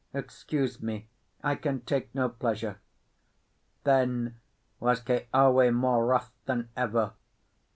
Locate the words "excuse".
0.15-0.81